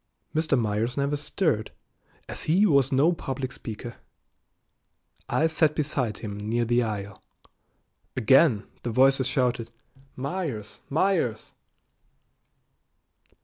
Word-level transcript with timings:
Mr. 0.33 0.57
Myers 0.59 0.97
never 0.97 1.15
stirred, 1.15 1.69
as 2.27 2.45
he 2.45 2.65
was 2.65 2.91
no 2.91 3.13
public 3.13 3.51
speaker. 3.51 3.97
I 5.29 5.45
sat 5.45 5.75
beside 5.75 6.17
him 6.17 6.39
near 6.39 6.65
the 6.65 6.81
aisle. 6.81 7.21
Again 8.17 8.65
the 8.81 8.89
voices 8.89 9.27
shouted 9.27 9.69
"Myers! 10.15 10.81
Myers!" 10.89 11.53